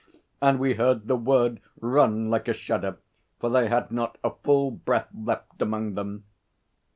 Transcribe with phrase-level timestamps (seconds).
[0.41, 2.97] and we heard the word run like a shudder,
[3.39, 6.23] for they had not a full breath left among them.